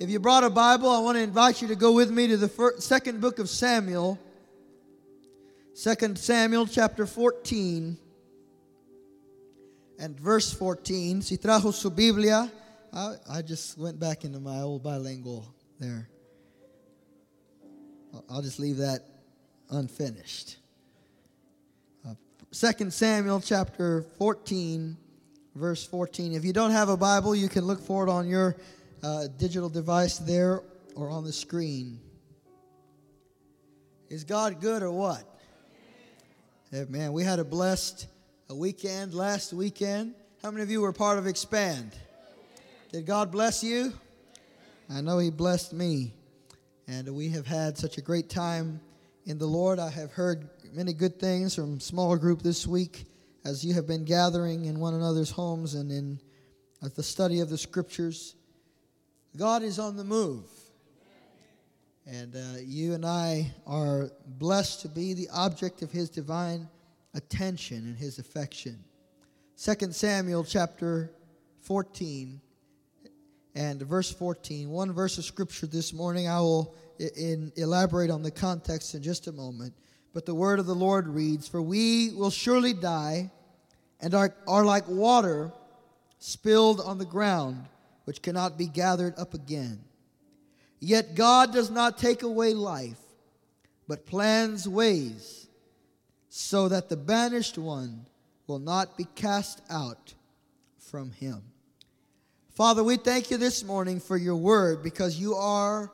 [0.00, 2.36] If you brought a Bible, I want to invite you to go with me to
[2.36, 4.18] the first, second book of Samuel.
[5.72, 7.96] Second Samuel chapter 14
[10.00, 11.22] and verse 14.
[11.22, 12.50] Si trajo su Biblia.
[12.92, 15.46] I, I just went back into my old bilingual
[15.78, 16.08] there.
[18.28, 19.02] I'll- just leave that
[19.70, 20.56] unfinished.
[22.06, 22.14] Uh,
[22.52, 24.96] Samuel chapter 14,
[25.54, 26.32] verse 14.
[26.32, 28.56] If you don't have a Bible, you can look for it on your
[29.04, 30.62] uh, digital device there
[30.94, 32.00] or on the screen.
[34.08, 35.28] Is God good or what?
[36.88, 38.06] Man, we had a blessed
[38.48, 40.14] a weekend last weekend.
[40.42, 41.92] How many of you were part of Expand?
[42.92, 43.92] Did God bless you?
[44.90, 46.14] I know He blessed me.
[46.88, 48.80] And we have had such a great time
[49.26, 49.78] in the Lord.
[49.78, 53.04] I have heard many good things from small group this week
[53.44, 56.18] as you have been gathering in one another's homes and in
[56.94, 58.34] the study of the scriptures.
[59.36, 60.44] God is on the move.
[62.06, 66.68] And uh, you and I are blessed to be the object of his divine
[67.14, 68.84] attention and his affection.
[69.56, 71.10] 2 Samuel chapter
[71.62, 72.40] 14
[73.54, 74.68] and verse 14.
[74.68, 76.28] One verse of scripture this morning.
[76.28, 79.74] I will in, elaborate on the context in just a moment.
[80.12, 83.30] But the word of the Lord reads For we will surely die
[84.00, 85.52] and are, are like water
[86.18, 87.66] spilled on the ground,
[88.04, 89.80] which cannot be gathered up again.
[90.80, 93.00] Yet God does not take away life,
[93.88, 95.48] but plans ways
[96.28, 98.06] so that the banished one
[98.46, 100.14] will not be cast out
[100.78, 101.42] from him.
[102.54, 105.90] Father, we thank you this morning for your word because you are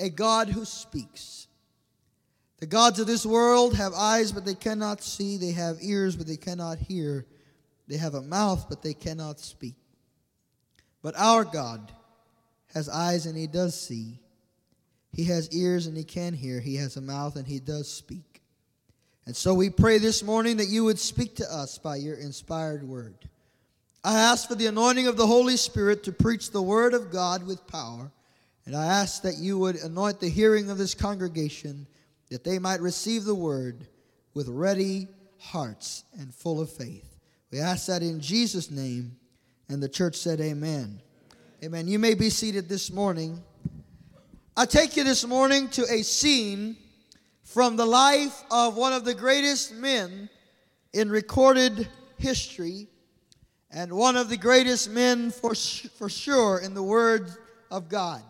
[0.00, 1.46] a God who speaks.
[2.58, 5.36] The gods of this world have eyes, but they cannot see.
[5.36, 7.26] They have ears, but they cannot hear.
[7.88, 9.74] They have a mouth, but they cannot speak.
[11.04, 11.92] But our God
[12.72, 14.18] has eyes, and he does see.
[15.12, 16.60] He has ears, and he can hear.
[16.60, 18.40] He has a mouth, and he does speak.
[19.26, 22.82] And so we pray this morning that you would speak to us by your inspired
[22.88, 23.28] word.
[24.02, 27.46] I ask for the anointing of the Holy Spirit to preach the word of God
[27.46, 28.10] with power.
[28.64, 31.86] And I ask that you would anoint the hearing of this congregation
[32.30, 33.86] that they might receive the word
[34.32, 35.08] with ready
[35.38, 37.14] hearts and full of faith.
[37.50, 39.18] We ask that in Jesus' name.
[39.68, 41.00] And the church said, Amen.
[41.64, 41.88] Amen.
[41.88, 43.42] You may be seated this morning.
[44.54, 46.76] I take you this morning to a scene
[47.42, 50.28] from the life of one of the greatest men
[50.92, 51.88] in recorded
[52.18, 52.88] history
[53.70, 57.30] and one of the greatest men for, for sure in the Word
[57.70, 58.22] of God.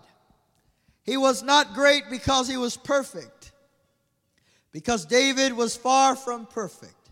[1.02, 3.50] He was not great because he was perfect,
[4.70, 7.10] because David was far from perfect.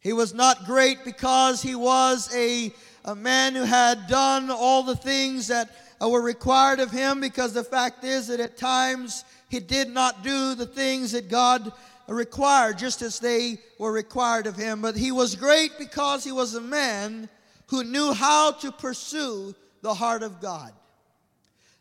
[0.00, 2.74] He was not great because he was a,
[3.04, 7.64] a man who had done all the things that were required of him, because the
[7.64, 11.72] fact is that at times he did not do the things that God
[12.06, 14.80] required, just as they were required of him.
[14.82, 17.28] But he was great because he was a man
[17.68, 20.72] who knew how to pursue the heart of God.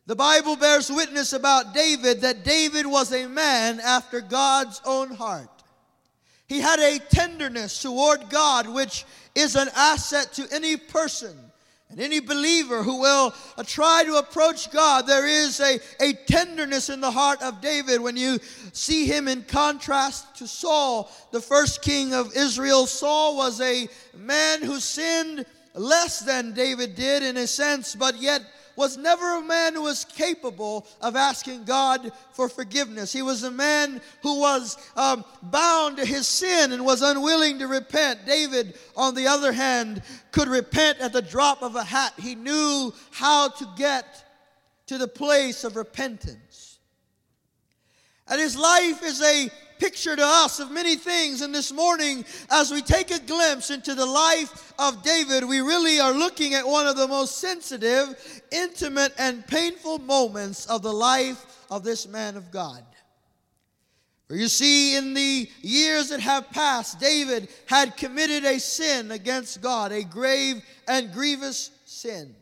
[0.05, 5.58] The Bible bears witness about David that David was a man after God's own heart.
[6.49, 9.05] He had a tenderness toward God, which
[9.35, 11.37] is an asset to any person
[11.91, 15.05] and any believer who will uh, try to approach God.
[15.05, 18.39] There is a, a tenderness in the heart of David when you
[18.73, 22.87] see him in contrast to Saul, the first king of Israel.
[22.87, 25.45] Saul was a man who sinned
[25.75, 28.41] less than David did in a sense, but yet
[28.79, 33.11] was never a man who was capable of asking God for forgiveness.
[33.11, 37.67] He was a man who was um, bound to his sin and was unwilling to
[37.67, 38.25] repent.
[38.25, 40.01] David, on the other hand,
[40.31, 42.13] could repent at the drop of a hat.
[42.17, 44.23] He knew how to get
[44.87, 46.79] to the place of repentance.
[48.29, 51.41] And his life is a picture to us of many things.
[51.41, 55.99] And this morning, as we take a glimpse into the life of David, we really
[55.99, 61.65] are looking at one of the most sensitive, intimate, and painful moments of the life
[61.71, 62.83] of this man of God.
[64.27, 69.59] For you see, in the years that have passed, David had committed a sin against
[69.59, 72.35] God, a grave and grievous sin.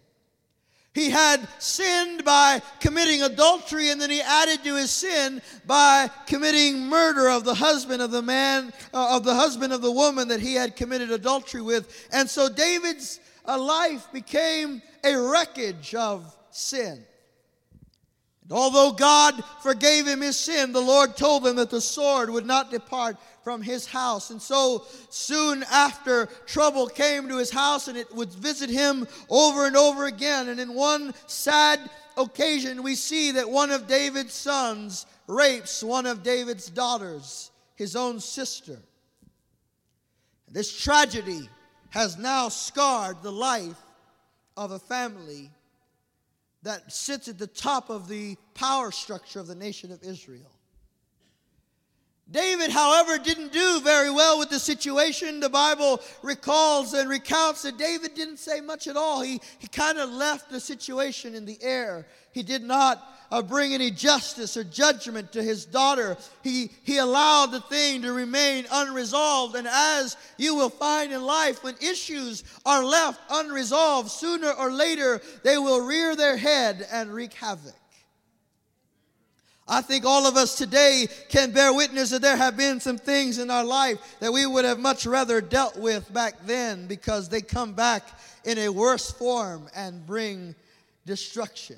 [0.97, 6.87] He had sinned by committing adultery, and then he added to his sin by committing
[6.87, 10.39] murder of the husband of the man, uh, of the husband of the woman that
[10.39, 12.07] he had committed adultery with.
[12.11, 17.05] And so David's uh, life became a wreckage of sin.
[18.49, 22.45] And although God forgave him his sin, the Lord told him that the sword would
[22.45, 24.29] not depart from his house.
[24.29, 29.67] And so soon after, trouble came to his house and it would visit him over
[29.67, 30.47] and over again.
[30.47, 36.23] And in one sad occasion, we see that one of David's sons rapes one of
[36.23, 38.79] David's daughters, his own sister.
[40.49, 41.49] This tragedy
[41.89, 43.81] has now scarred the life
[44.55, 45.51] of a family
[46.67, 50.51] that sits at the top of the power structure of the nation of Israel.
[52.29, 55.39] David, however, didn't do very well with the situation.
[55.39, 59.21] The Bible recalls and recounts that David didn't say much at all.
[59.21, 62.05] He, he kind of left the situation in the air.
[62.33, 66.17] He did not uh, bring any justice or judgment to his daughter.
[66.43, 69.55] He, he allowed the thing to remain unresolved.
[69.55, 75.21] And as you will find in life, when issues are left unresolved, sooner or later
[75.43, 77.73] they will rear their head and wreak havoc.
[79.69, 83.37] I think all of us today can bear witness that there have been some things
[83.37, 87.41] in our life that we would have much rather dealt with back then because they
[87.41, 88.07] come back
[88.45, 90.55] in a worse form and bring
[91.05, 91.75] destruction.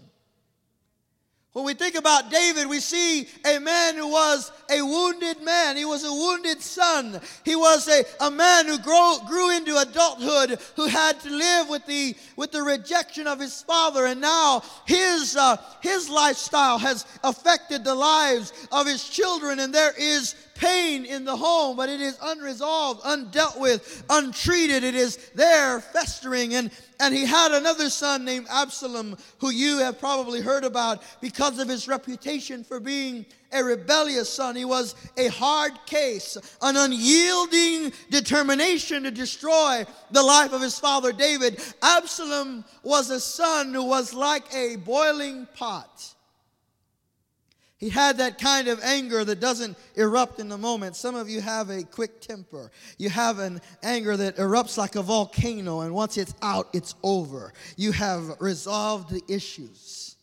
[1.54, 5.78] When we think about David, we see a man who was a wounded man.
[5.78, 7.20] He was a wounded son.
[7.44, 11.84] He was a, a man who grow, grew into adulthood, who had to live with
[11.88, 14.06] the, with the rejection of his father.
[14.06, 19.94] And now his, uh, his lifestyle has affected the lives of his children, and there
[19.98, 24.84] is pain in the home, but it is unresolved, undealt with, untreated.
[24.84, 26.54] It is there festering.
[26.54, 26.70] And,
[27.00, 31.70] and he had another son named Absalom, who you have probably heard about because of
[31.70, 34.58] his reputation for being a rebellious son.
[34.58, 41.14] He was a hard case, an unyielding determination to destroy the life of his father
[41.14, 41.62] David.
[41.82, 46.16] Absalom was a son who was like a boiling pot.
[47.80, 50.98] He had that kind of anger that doesn't erupt in the moment.
[50.98, 52.72] Some of you have a quick temper.
[52.98, 57.54] You have an anger that erupts like a volcano, and once it's out, it's over.
[57.78, 60.18] You have resolved the issues.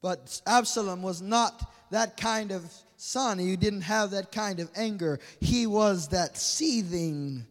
[0.00, 3.38] But Absalom was not that kind of son.
[3.38, 5.20] He didn't have that kind of anger.
[5.40, 7.44] He was that seething,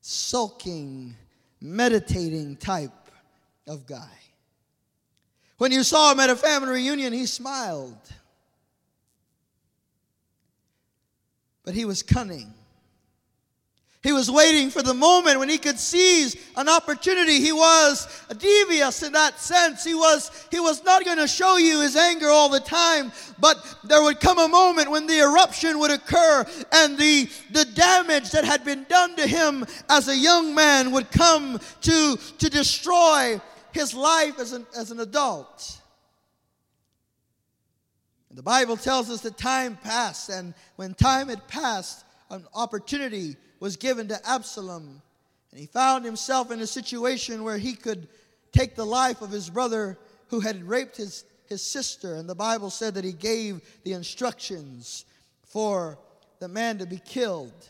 [0.00, 1.14] sulking,
[1.60, 2.92] meditating type
[3.66, 4.08] of guy.
[5.58, 7.98] When you saw him at a family reunion, he smiled.
[11.68, 12.54] But he was cunning.
[14.02, 17.40] He was waiting for the moment when he could seize an opportunity.
[17.40, 19.84] He was devious in that sense.
[19.84, 23.58] He was, he was not going to show you his anger all the time, but
[23.84, 28.46] there would come a moment when the eruption would occur and the, the damage that
[28.46, 33.38] had been done to him as a young man would come to, to destroy
[33.72, 35.82] his life as an, as an adult.
[38.38, 43.76] The Bible tells us that time passed, and when time had passed, an opportunity was
[43.76, 45.02] given to Absalom.
[45.50, 48.06] And he found himself in a situation where he could
[48.52, 49.98] take the life of his brother
[50.28, 52.14] who had raped his, his sister.
[52.14, 55.04] And the Bible said that he gave the instructions
[55.42, 55.98] for
[56.38, 57.68] the man to be killed.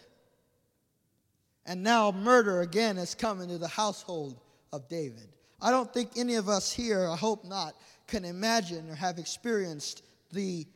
[1.64, 4.38] And now murder again has come into the household
[4.70, 5.28] of David.
[5.62, 7.74] I don't think any of us here, I hope not,
[8.06, 10.66] can imagine or have experienced the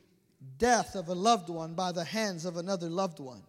[0.57, 3.43] death of a loved one by the hands of another loved one.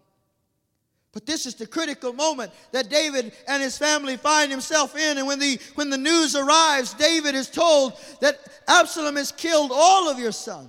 [1.12, 5.16] But this is the critical moment that David and his family find himself in.
[5.16, 10.10] And when the, when the news arrives, David is told that Absalom has killed all
[10.10, 10.68] of your sons.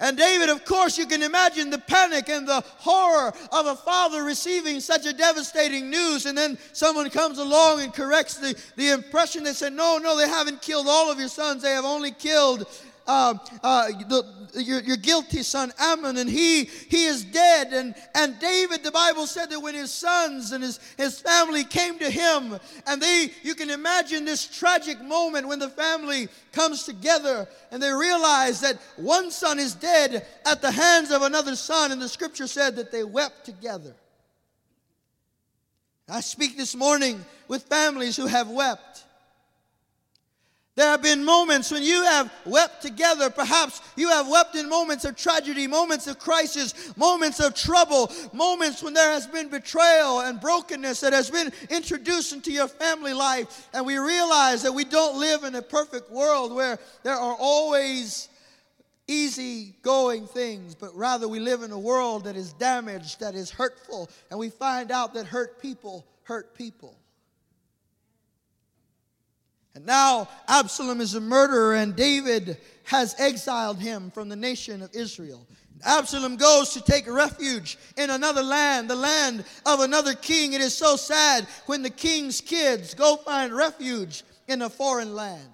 [0.00, 4.24] And David, of course, you can imagine the panic and the horror of a father
[4.24, 6.26] receiving such a devastating news.
[6.26, 9.44] And then someone comes along and corrects the, the impression.
[9.44, 11.62] They said, No, no, they haven't killed all of your sons.
[11.62, 12.66] They have only killed
[13.06, 14.24] uh, uh, the,
[14.62, 17.72] your, your guilty son Amnon, and he he is dead.
[17.72, 21.98] And and David, the Bible said that when his sons and his, his family came
[21.98, 27.48] to him, and they you can imagine this tragic moment when the family comes together
[27.70, 32.00] and they realize that one son is dead at the hands of another son, and
[32.00, 33.94] the scripture said that they wept together.
[36.08, 39.04] I speak this morning with families who have wept.
[40.74, 43.28] There have been moments when you have wept together.
[43.28, 48.82] Perhaps you have wept in moments of tragedy, moments of crisis, moments of trouble, moments
[48.82, 53.68] when there has been betrayal and brokenness that has been introduced into your family life.
[53.74, 58.30] And we realize that we don't live in a perfect world where there are always
[59.06, 63.50] easy going things, but rather we live in a world that is damaged, that is
[63.50, 64.08] hurtful.
[64.30, 66.96] And we find out that hurt people hurt people.
[69.74, 74.94] And now Absalom is a murderer, and David has exiled him from the nation of
[74.94, 75.46] Israel.
[75.84, 80.52] Absalom goes to take refuge in another land, the land of another king.
[80.52, 85.48] It is so sad when the king's kids go find refuge in a foreign land.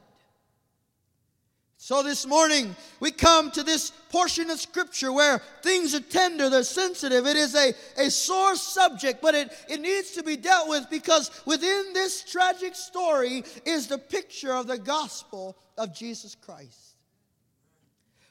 [1.88, 6.62] So this morning, we come to this portion of scripture where things are tender, they're
[6.62, 7.26] sensitive.
[7.26, 11.30] It is a, a sore subject, but it, it needs to be dealt with because
[11.46, 16.96] within this tragic story is the picture of the gospel of Jesus Christ.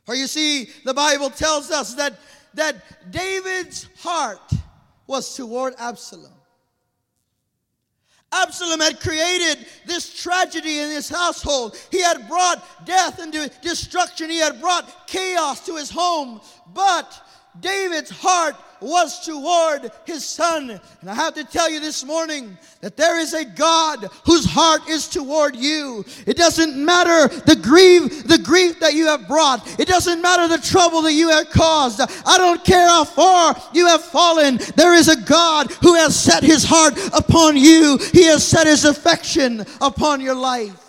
[0.05, 2.13] For you see, the Bible tells us that,
[2.53, 2.75] that
[3.09, 4.51] David's heart
[5.07, 6.36] was toward Absalom.
[8.31, 11.77] Absalom had created this tragedy in his household.
[11.91, 14.29] He had brought death into destruction.
[14.29, 16.41] He had brought chaos to his home.
[16.73, 17.09] But
[17.59, 20.79] David's heart was toward his son.
[21.01, 24.87] And I have to tell you this morning that there is a God whose heart
[24.87, 26.05] is toward you.
[26.25, 29.79] It doesn't matter the grief, the grief that you have brought.
[29.79, 32.01] It doesn't matter the trouble that you have caused.
[32.01, 34.59] I don't care how far you have fallen.
[34.75, 37.97] There is a God who has set his heart upon you.
[38.13, 40.83] He has set his affection upon your life.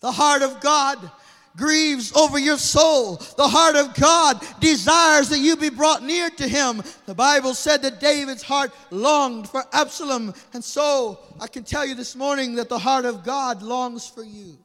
[0.00, 1.10] The heart of God
[1.56, 3.16] grieves over your soul.
[3.36, 6.82] The heart of God desires that you be brought near to him.
[7.06, 10.34] The Bible said that David's heart longed for Absalom.
[10.52, 14.24] And so I can tell you this morning that the heart of God longs for
[14.24, 14.58] you.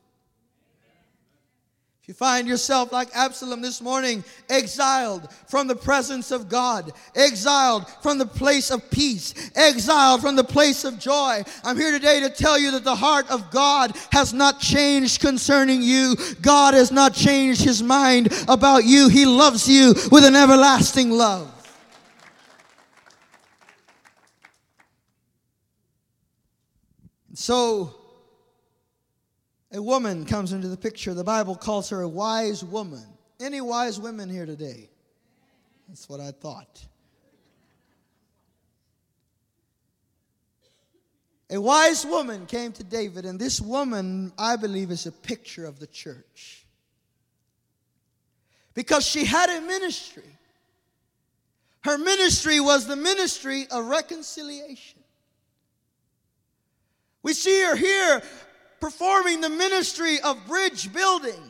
[2.06, 7.90] If you find yourself like Absalom this morning, exiled from the presence of God, exiled
[8.04, 12.30] from the place of peace, exiled from the place of joy, I'm here today to
[12.30, 16.16] tell you that the heart of God has not changed concerning you.
[16.44, 19.10] God has not changed his mind about you.
[19.10, 21.52] He loves you with an everlasting love.
[27.34, 28.05] So,
[29.76, 31.14] a woman comes into the picture.
[31.14, 33.06] The Bible calls her a wise woman.
[33.42, 34.90] Any wise women here today?
[35.90, 36.84] That's what I thought.
[41.50, 45.80] A wise woman came to David, and this woman, I believe, is a picture of
[45.80, 46.66] the church.
[48.74, 50.24] Because she had a ministry.
[51.82, 55.02] Her ministry was the ministry of reconciliation.
[57.22, 58.24] We see her here
[58.86, 61.42] performing the ministry of bridge building.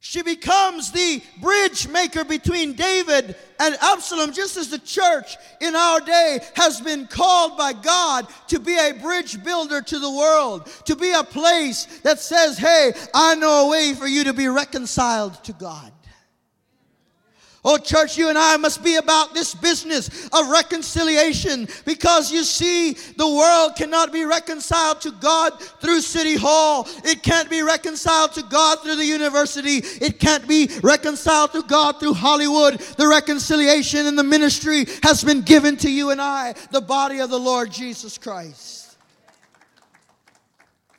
[0.00, 6.00] She becomes the bridge maker between David and Absalom, just as the church in our
[6.00, 10.96] day has been called by God to be a bridge builder to the world, to
[10.96, 15.44] be a place that says, Hey, I know a way for you to be reconciled
[15.44, 15.92] to God.
[17.64, 22.92] Oh, church, you and I must be about this business of reconciliation because you see,
[22.92, 26.86] the world cannot be reconciled to God through City Hall.
[27.04, 29.78] It can't be reconciled to God through the university.
[30.04, 32.78] It can't be reconciled to God through Hollywood.
[32.78, 37.28] The reconciliation and the ministry has been given to you and I, the body of
[37.28, 38.96] the Lord Jesus Christ.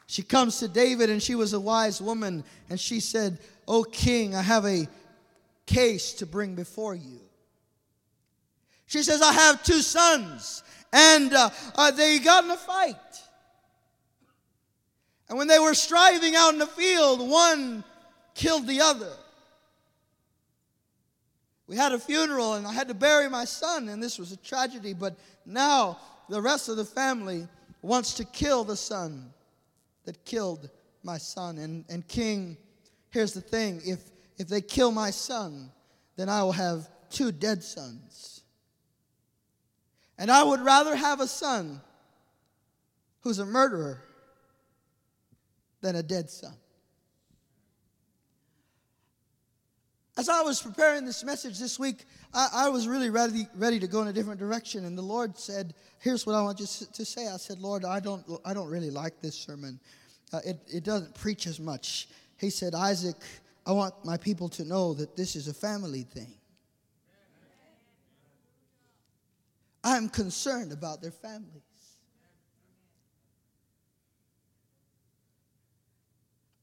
[0.07, 3.37] She comes to David and she was a wise woman and she said,
[3.67, 4.87] Oh, king, I have a
[5.69, 7.19] case to bring before you.
[8.87, 12.95] She says, I have two sons, and uh, uh, they got in a fight.
[15.29, 17.83] And when they were striving out in the field, one
[18.33, 19.11] killed the other.
[21.67, 24.37] We had a funeral, and I had to bury my son, and this was a
[24.37, 27.47] tragedy, but now the rest of the family
[27.83, 29.31] wants to kill the son
[30.05, 30.67] that killed
[31.03, 31.59] my son.
[31.59, 32.57] And, and King,
[33.11, 33.99] here's the thing if
[34.39, 35.69] if they kill my son,
[36.15, 38.41] then I will have two dead sons.
[40.17, 41.81] And I would rather have a son
[43.21, 44.01] who's a murderer
[45.81, 46.53] than a dead son.
[50.17, 52.03] As I was preparing this message this week,
[52.33, 54.83] I, I, was really ready, ready to go in a different direction.
[54.83, 57.27] And the Lord said, Here's what I want you to say.
[57.27, 59.79] I said, Lord, I don't, I don't really like this sermon.
[60.33, 62.09] Uh, it, it doesn't preach as much.
[62.37, 63.15] He said, Isaac,
[63.65, 66.33] I want my people to know that this is a family thing.
[69.83, 71.63] I'm concerned about their families.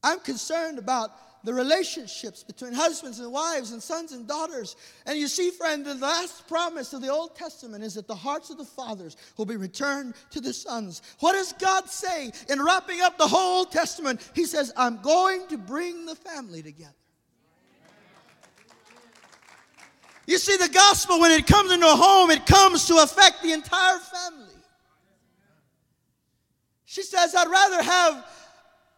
[0.03, 1.11] I'm concerned about
[1.43, 4.75] the relationships between husbands and wives and sons and daughters.
[5.05, 8.49] And you see, friend, the last promise of the Old Testament is that the hearts
[8.49, 11.01] of the fathers will be returned to the sons.
[11.19, 14.29] What does God say in wrapping up the whole Old Testament?
[14.33, 16.93] He says, I'm going to bring the family together.
[20.25, 23.53] You see, the gospel, when it comes into a home, it comes to affect the
[23.53, 24.53] entire family.
[26.83, 28.25] She says, I'd rather have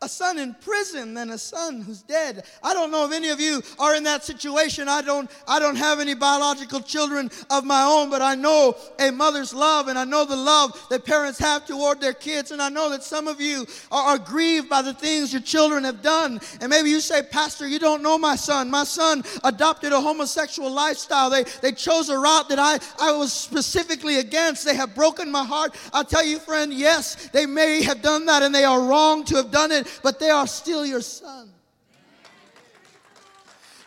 [0.01, 2.45] a son in prison than a son who's dead.
[2.63, 4.87] I don't know if any of you are in that situation.
[4.87, 9.11] I don't I don't have any biological children of my own, but I know a
[9.11, 12.69] mother's love and I know the love that parents have toward their kids and I
[12.69, 16.39] know that some of you are, are grieved by the things your children have done.
[16.61, 18.71] And maybe you say, "Pastor, you don't know my son.
[18.71, 21.29] My son adopted a homosexual lifestyle.
[21.29, 24.63] They they chose a route that I I was specifically against.
[24.63, 28.43] They have broken my heart." I'll tell you, friend, yes, they may have done that
[28.43, 31.51] and they are wrong to have done it but they are still your son.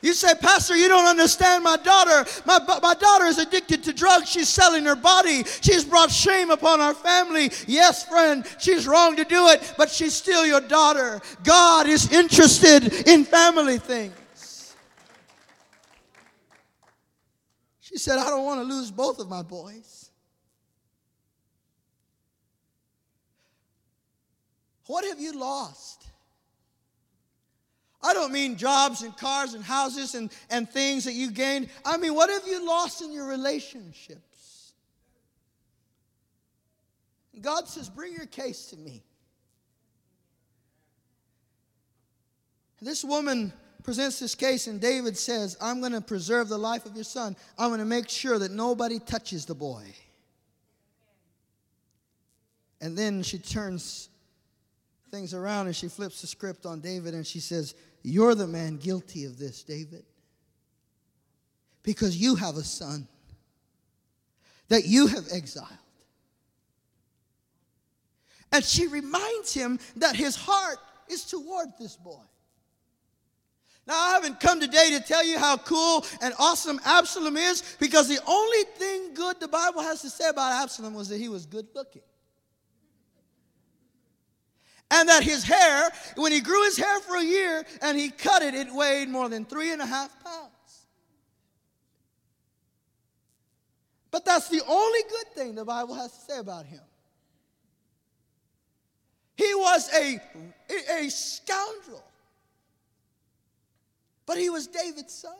[0.02, 2.28] You say, Pastor, you don't understand my daughter.
[2.44, 4.28] My, my daughter is addicted to drugs.
[4.28, 5.44] She's selling her body.
[5.60, 7.52] She's brought shame upon our family.
[7.68, 11.20] Yes, friend, she's wrong to do it, but she's still your daughter.
[11.44, 14.74] God is interested in family things.
[17.80, 20.01] She said, I don't want to lose both of my boys.
[24.92, 26.06] What have you lost?
[28.02, 31.70] I don't mean jobs and cars and houses and, and things that you gained.
[31.82, 34.74] I mean, what have you lost in your relationships?
[37.40, 39.02] God says, Bring your case to me.
[42.82, 43.50] This woman
[43.84, 47.34] presents this case, and David says, I'm going to preserve the life of your son.
[47.56, 49.84] I'm going to make sure that nobody touches the boy.
[52.82, 54.10] And then she turns
[55.12, 58.78] things around and she flips the script on David and she says, you're the man
[58.78, 60.04] guilty of this, David.
[61.82, 63.06] Because you have a son
[64.68, 65.68] that you have exiled.
[68.50, 70.78] And she reminds him that his heart
[71.08, 72.20] is toward this boy.
[73.86, 78.08] Now, I haven't come today to tell you how cool and awesome Absalom is because
[78.08, 81.46] the only thing good the Bible has to say about Absalom was that he was
[81.46, 82.02] good looking
[84.92, 88.42] and that his hair, when he grew his hair for a year and he cut
[88.42, 90.86] it, it weighed more than three and a half pounds.
[94.10, 96.82] But that's the only good thing the Bible has to say about him.
[99.34, 100.20] He was a,
[101.00, 102.04] a scoundrel,
[104.26, 105.32] but he was David's son.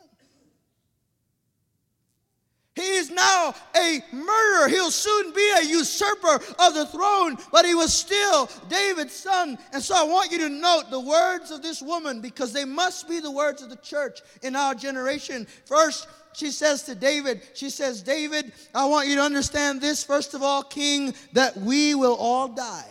[2.75, 4.69] He is now a murderer.
[4.69, 9.59] He'll soon be a usurper of the throne, but he was still David's son.
[9.75, 13.11] And so I want you to note the words of this woman because they must
[13.11, 15.47] be the words of the church in our generation.
[15.67, 20.33] First, she says to David, she says, David, I want you to understand this, first
[20.33, 22.89] of all, King, that we will all die.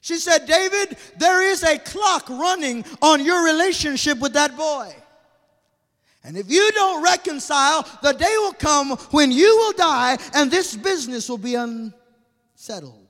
[0.00, 4.94] She said, David, there is a clock running on your relationship with that boy.
[6.24, 10.76] And if you don't reconcile, the day will come when you will die and this
[10.76, 13.02] business will be unsettled.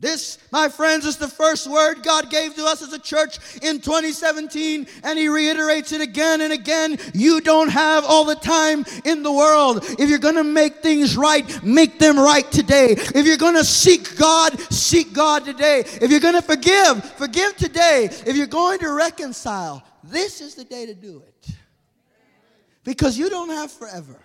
[0.00, 3.80] This, my friends, is the first word God gave to us as a church in
[3.80, 6.96] 2017, and He reiterates it again and again.
[7.12, 9.84] You don't have all the time in the world.
[9.98, 12.92] If you're going to make things right, make them right today.
[12.92, 15.80] If you're going to seek God, seek God today.
[15.80, 18.08] If you're going to forgive, forgive today.
[18.26, 21.54] If you're going to reconcile, this is the day to do it.
[22.84, 24.20] Because you don't have forever.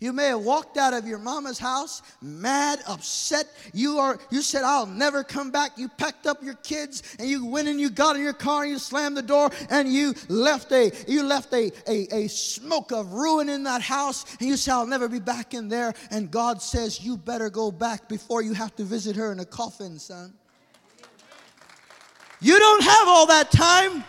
[0.00, 3.46] You may have walked out of your mama's house mad, upset.
[3.72, 5.78] You are you said, I'll never come back.
[5.78, 8.72] You packed up your kids and you went and you got in your car and
[8.72, 13.12] you slammed the door and you left a you left a, a, a smoke of
[13.12, 15.94] ruin in that house and you said, I'll never be back in there.
[16.10, 19.46] And God says, You better go back before you have to visit her in a
[19.46, 20.34] coffin, son.
[22.40, 24.04] You don't have all that time.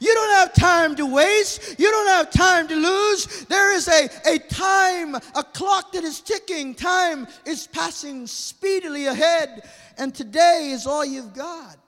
[0.00, 1.78] You don't have time to waste.
[1.78, 3.44] You don't have time to lose.
[3.46, 6.74] There is a, a time, a clock that is ticking.
[6.74, 11.78] Time is passing speedily ahead, and today is all you've got.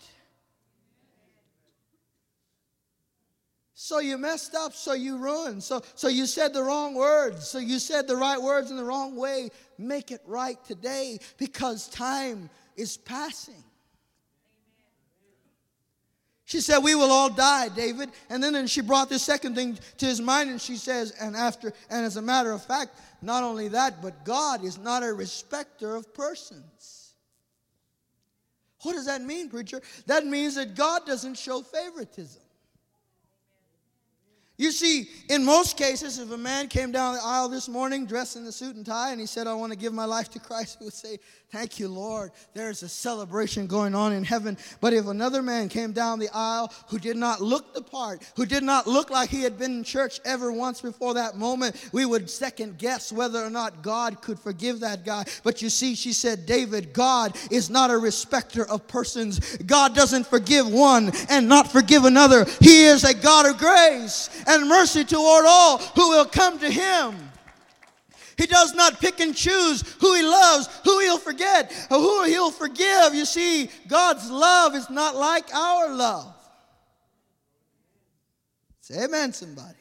[3.86, 5.62] So you messed up, so you ruined.
[5.62, 7.46] So, so you said the wrong words.
[7.46, 9.50] So you said the right words in the wrong way.
[9.78, 13.62] Make it right today because time is passing.
[16.46, 18.10] She said, We will all die, David.
[18.30, 21.36] And then, then she brought this second thing to his mind, and she says, And
[21.36, 25.12] after, and as a matter of fact, not only that, but God is not a
[25.12, 27.14] respecter of persons.
[28.82, 29.82] What does that mean, preacher?
[30.06, 32.42] That means that God doesn't show favoritism.
[34.58, 38.36] You see, in most cases, if a man came down the aisle this morning dressed
[38.36, 40.38] in a suit and tie and he said, I want to give my life to
[40.38, 41.18] Christ, we would say,
[41.52, 42.32] Thank you, Lord.
[42.54, 44.58] There's a celebration going on in heaven.
[44.80, 48.44] But if another man came down the aisle who did not look the part, who
[48.44, 52.04] did not look like he had been in church ever once before that moment, we
[52.04, 55.24] would second guess whether or not God could forgive that guy.
[55.44, 59.56] But you see, she said, David, God is not a respecter of persons.
[59.58, 62.44] God doesn't forgive one and not forgive another.
[62.60, 67.14] He is a God of grace and mercy toward all who will come to him.
[68.36, 72.50] He does not pick and choose who he loves, who he'll forget, or who he'll
[72.50, 73.14] forgive.
[73.14, 76.34] You see, God's love is not like our love.
[78.82, 79.78] Say amen, somebody.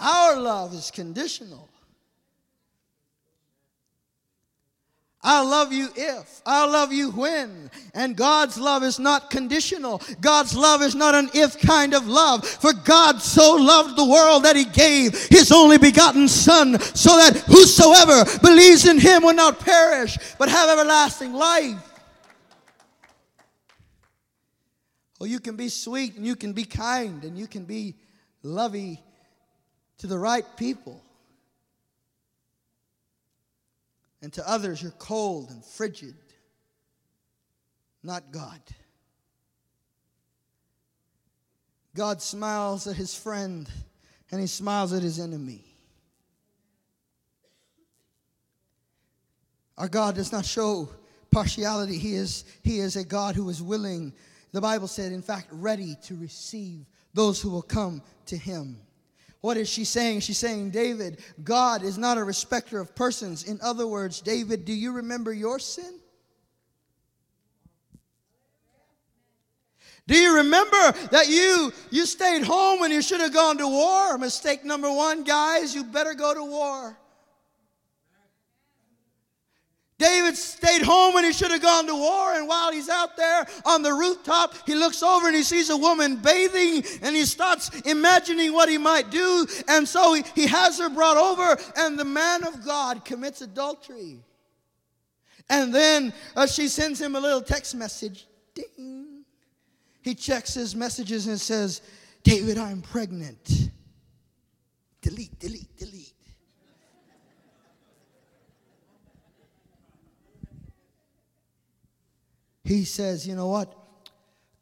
[0.00, 1.68] Our love is conditional.
[5.20, 7.70] I'll love you if, I'll love you when.
[7.92, 10.00] And God's love is not conditional.
[10.20, 12.46] God's love is not an if kind of love.
[12.46, 17.36] For God so loved the world that he gave his only begotten Son, so that
[17.48, 21.76] whosoever believes in him will not perish, but have everlasting life.
[25.20, 27.96] Oh, you can be sweet and you can be kind and you can be
[28.44, 29.02] lovey
[29.98, 31.02] to the right people.
[34.22, 36.14] And to others you're cold and frigid.
[38.02, 38.60] Not God.
[41.94, 43.68] God smiles at his friend
[44.30, 45.64] and he smiles at his enemy.
[49.76, 50.88] Our God does not show
[51.30, 51.98] partiality.
[51.98, 54.12] He is, he is a God who is willing,
[54.52, 58.80] the Bible said, in fact, ready to receive those who will come to him.
[59.40, 60.20] What is she saying?
[60.20, 63.44] She's saying, David, God is not a respecter of persons.
[63.44, 66.00] In other words, David, do you remember your sin?
[70.08, 74.16] Do you remember that you you stayed home when you should have gone to war?
[74.16, 76.98] Mistake number 1, guys, you better go to war.
[79.98, 83.46] David stayed home when he should have gone to war, and while he's out there
[83.64, 87.70] on the rooftop, he looks over and he sees a woman bathing, and he starts
[87.80, 89.44] imagining what he might do.
[89.66, 94.22] And so he, he has her brought over, and the man of God commits adultery.
[95.50, 98.26] And then uh, she sends him a little text message.
[98.54, 99.24] Ding.
[100.02, 101.82] He checks his messages and says,
[102.22, 103.70] David, I'm pregnant.
[105.02, 106.12] Delete, delete, delete.
[112.68, 113.74] He says, You know what?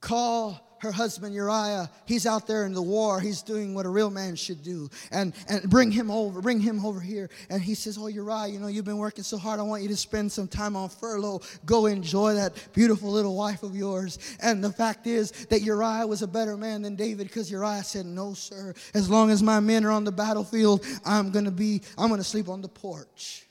[0.00, 1.90] Call her husband Uriah.
[2.04, 3.18] He's out there in the war.
[3.18, 4.88] He's doing what a real man should do.
[5.10, 7.30] And, and bring him over, bring him over here.
[7.50, 9.58] And he says, Oh, Uriah, you know, you've been working so hard.
[9.58, 11.40] I want you to spend some time on furlough.
[11.64, 14.18] Go enjoy that beautiful little wife of yours.
[14.40, 18.06] And the fact is that Uriah was a better man than David because Uriah said,
[18.06, 18.72] No, sir.
[18.94, 22.20] As long as my men are on the battlefield, I'm going to be, I'm going
[22.20, 23.45] to sleep on the porch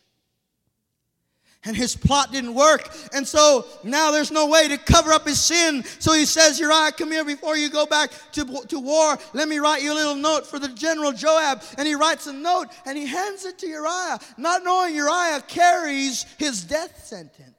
[1.65, 2.89] and his plot didn't work.
[3.13, 5.83] And so now there's no way to cover up his sin.
[5.99, 9.17] So he says, Uriah, come here before you go back to, to war.
[9.33, 11.63] Let me write you a little note for the general Joab.
[11.77, 16.25] And he writes a note and he hands it to Uriah, not knowing Uriah carries
[16.37, 17.54] his death sentence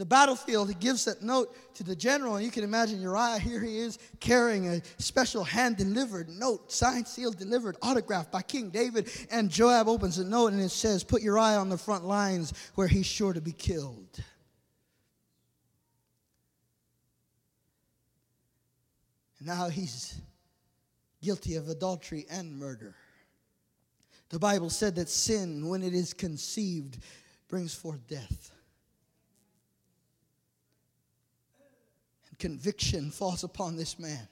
[0.00, 0.68] the battlefield.
[0.68, 3.98] He gives that note to the general, and you can imagine Uriah, here he is
[4.18, 9.10] carrying a special hand delivered note, signed, sealed, delivered, autographed by King David.
[9.30, 12.88] And Joab opens the note and it says, Put Uriah on the front lines where
[12.88, 14.24] he's sure to be killed.
[19.38, 20.18] And now he's
[21.22, 22.94] guilty of adultery and murder.
[24.30, 26.98] The Bible said that sin, when it is conceived,
[27.48, 28.52] brings forth death.
[32.40, 34.26] Conviction falls upon this man.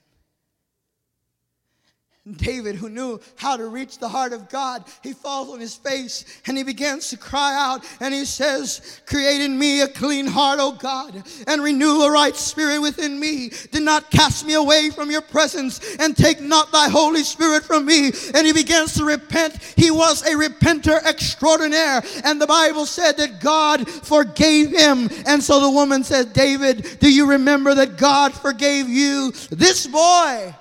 [2.37, 6.25] David, who knew how to reach the heart of God, he falls on his face
[6.47, 10.59] and he begins to cry out and he says, Create in me a clean heart,
[10.61, 13.51] O God, and renew a right spirit within me.
[13.71, 17.87] Do not cast me away from your presence and take not thy Holy Spirit from
[17.87, 18.12] me.
[18.35, 19.62] And he begins to repent.
[19.77, 22.03] He was a repenter extraordinaire.
[22.25, 25.09] And the Bible said that God forgave him.
[25.27, 29.33] And so the woman said, David, do you remember that God forgave you?
[29.51, 30.55] This boy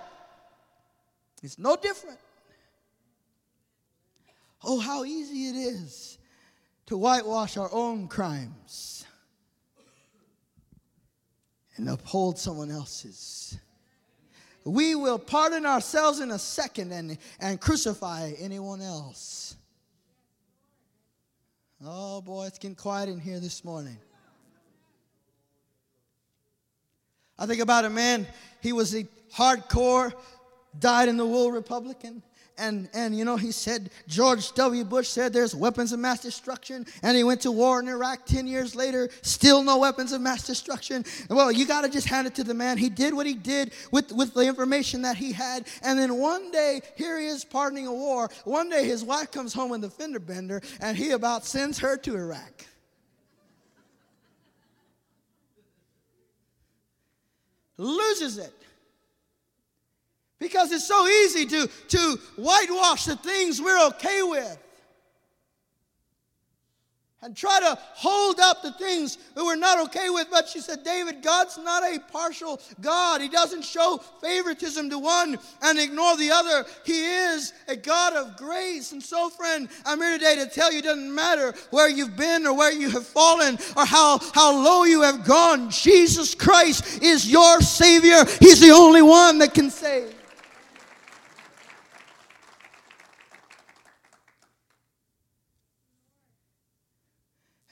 [1.47, 2.19] it's no different.
[4.65, 6.17] Oh, how easy it is
[6.87, 9.05] to whitewash our own crimes
[11.77, 13.57] and uphold someone else's.
[14.65, 19.55] We will pardon ourselves in a second and, and crucify anyone else.
[21.81, 23.97] Oh boy, it's getting quiet in here this morning.
[27.39, 28.27] I think about a man,
[28.61, 30.11] he was a hardcore,
[30.79, 32.21] dyed in the wool Republican.
[32.59, 34.83] And, and you know, he said, George W.
[34.83, 36.87] Bush said there's weapons of mass destruction.
[37.03, 40.45] And he went to war in Iraq 10 years later, still no weapons of mass
[40.45, 41.05] destruction.
[41.29, 42.79] Well, you got to just hand it to the man.
[42.79, 45.67] He did what he did with, with the information that he had.
[45.83, 48.29] And then one day, here he is pardoning a war.
[48.43, 51.95] One day, his wife comes home with the fender bender, and he about sends her
[51.97, 52.65] to Iraq.
[57.77, 58.53] Loses it.
[60.39, 64.57] Because it's so easy to, to whitewash the things we're okay with
[67.23, 70.27] and try to hold up the things that we're not okay with.
[70.29, 73.21] But she said, David, God's not a partial God.
[73.21, 76.65] He doesn't show favoritism to one and ignore the other.
[76.85, 78.91] He is a God of grace.
[78.91, 82.45] And so, friend, I'm here today to tell you it doesn't matter where you've been
[82.45, 85.71] or where you have fallen or how, how low you have gone.
[85.71, 88.25] Jesus Christ is your Savior.
[88.39, 90.16] He's the only one that can save.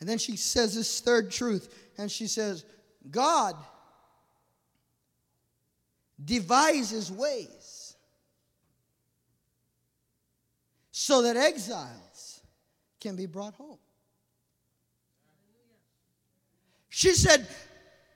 [0.05, 2.63] And then she says this third truth, and she says,
[3.09, 3.55] God
[6.23, 7.95] devises ways
[10.91, 12.39] so that exiles
[12.99, 13.79] can be brought home.
[16.89, 17.47] She said,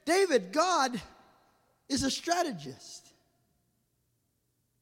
[0.06, 1.02] David, God
[1.90, 3.08] is a strategist.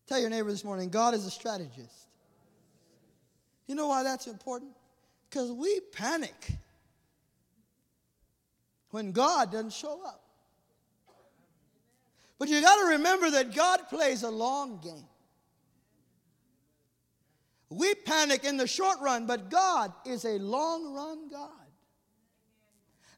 [0.07, 2.09] Tell your neighbor this morning, God is a strategist.
[3.65, 4.73] You know why that's important?
[5.29, 6.57] Because we panic
[8.97, 10.23] when God doesn't show up.
[12.39, 15.05] But you got to remember that God plays a long game.
[17.69, 21.51] We panic in the short run, but God is a long run God.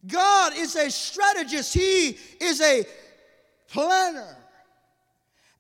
[0.05, 2.83] God is a strategist, He is a
[3.69, 4.35] planner.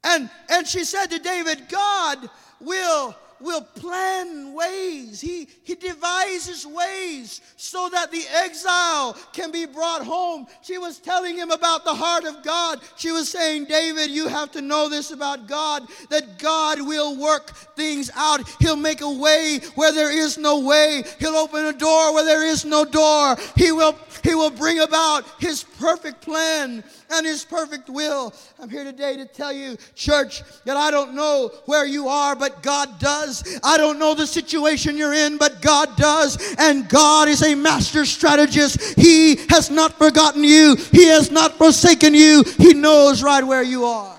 [0.03, 2.29] And, and she said to David, God
[2.59, 5.21] will will plan ways.
[5.21, 10.47] He, he devises ways so that the exile can be brought home.
[10.61, 12.79] She was telling him about the heart of God.
[12.97, 17.51] She was saying, David, you have to know this about God that God will work
[17.75, 18.47] things out.
[18.59, 22.45] He'll make a way where there is no way, He'll open a door where there
[22.45, 23.37] is no door.
[23.55, 28.33] He will, he will bring about His perfect plan and His perfect will.
[28.59, 32.61] I'm here today to tell you, church, that I don't know where you are, but
[32.61, 33.28] God does.
[33.63, 36.55] I don't know the situation you're in, but God does.
[36.57, 38.99] And God is a master strategist.
[38.99, 42.43] He has not forgotten you, He has not forsaken you.
[42.57, 44.17] He knows right where you are.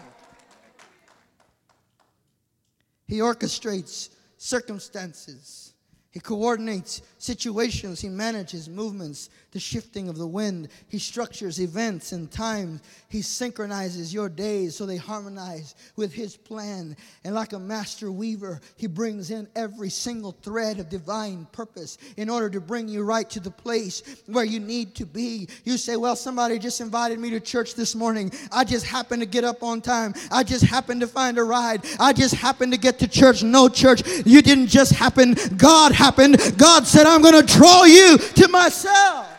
[3.06, 5.74] He orchestrates circumstances.
[6.12, 8.00] He coordinates situations.
[8.00, 10.68] He manages movements the shifting of the wind.
[10.88, 12.80] He structures events and times.
[13.08, 16.96] He synchronizes your days so they harmonize with His plan.
[17.24, 22.30] And like a master weaver, He brings in every single thread of divine purpose in
[22.30, 25.48] order to bring you right to the place where you need to be.
[25.64, 28.32] You say, Well, somebody just invited me to church this morning.
[28.50, 30.14] I just happened to get up on time.
[30.30, 31.84] I just happened to find a ride.
[31.98, 33.42] I just happened to get to church.
[33.42, 35.36] No, church, you didn't just happen.
[35.56, 36.38] God happened.
[36.56, 39.29] God said, I'm going to draw you to myself.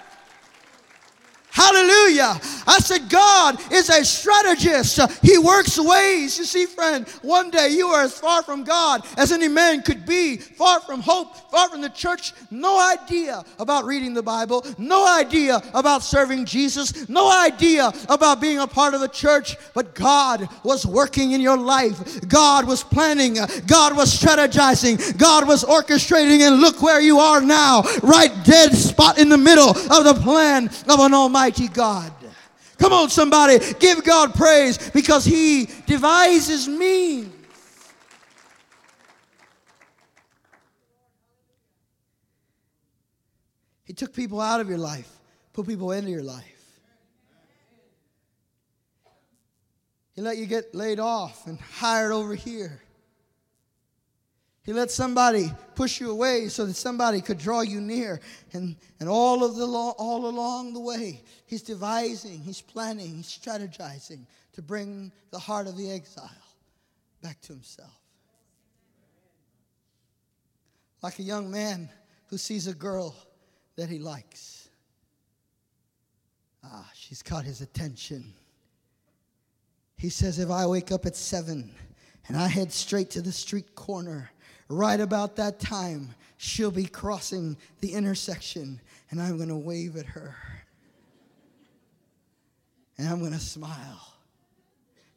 [1.54, 2.40] Hallelujah.
[2.66, 5.02] I said, God is a strategist.
[5.22, 6.38] He works ways.
[6.38, 10.06] You see, friend, one day you are as far from God as any man could
[10.06, 12.32] be, far from hope, far from the church.
[12.52, 18.60] No idea about reading the Bible, no idea about serving Jesus, no idea about being
[18.60, 19.58] a part of the church.
[19.74, 22.30] But God was working in your life.
[22.30, 23.34] God was planning.
[23.68, 25.18] God was strategizing.
[25.18, 26.48] God was orchestrating.
[26.48, 30.70] And look where you are now, right dead spot in the middle of the plan
[30.88, 32.14] of an almighty Almighty God.
[32.78, 37.34] Come on, somebody, give God praise because He devises means.
[43.84, 45.12] He took people out of your life,
[45.52, 46.46] put people into your life.
[50.14, 52.84] He let you get laid off and hired over here.
[54.64, 58.20] He let somebody push you away so that somebody could draw you near.
[58.54, 63.26] And, and all, of the lo- all along the way, he's devising, he's planning, he's
[63.26, 66.30] strategizing to bring the heart of the exile
[67.24, 67.90] back to himself.
[71.02, 71.90] Like a young man
[72.28, 73.16] who sees a girl
[73.76, 74.70] that he likes.
[76.64, 78.34] Ah, she's caught his attention.
[79.98, 81.74] He says, If I wake up at seven
[82.28, 84.30] and I head straight to the street corner,
[84.72, 88.80] right about that time, she'll be crossing the intersection
[89.10, 90.36] and I'm going to wave at her.
[92.98, 94.08] And I'm going to smile.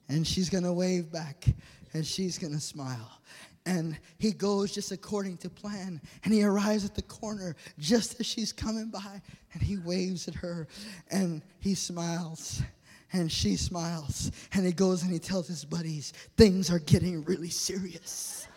[0.08, 1.46] and she's going to wave back
[1.94, 3.20] and she's going to smile.
[3.66, 6.00] And he goes just according to plan.
[6.24, 9.22] And he arrives at the corner just as she's coming by.
[9.52, 10.68] And he waves at her.
[11.10, 12.62] And he smiles.
[13.12, 14.32] And she smiles.
[14.52, 18.48] And he goes and he tells his buddies, things are getting really serious.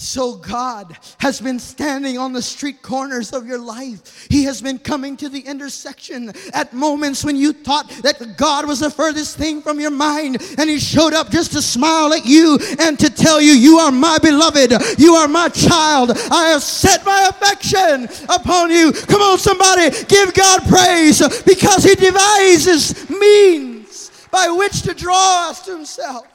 [0.00, 4.26] So God has been standing on the street corners of your life.
[4.30, 8.80] He has been coming to the intersection at moments when you thought that God was
[8.80, 12.58] the furthest thing from your mind and he showed up just to smile at you
[12.78, 14.72] and to tell you you are my beloved.
[14.98, 16.12] You are my child.
[16.30, 18.92] I have set my affection upon you.
[18.92, 25.62] Come on somebody, give God praise because he devises means by which to draw us
[25.66, 26.29] to himself.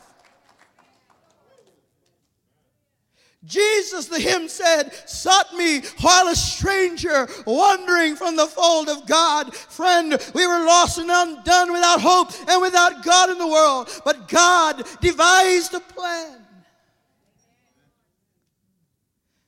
[3.45, 9.55] Jesus, the hymn said, sought me while a stranger wandering from the fold of God.
[9.55, 13.89] Friend, we were lost and undone without hope and without God in the world.
[14.03, 16.39] But God devised a plan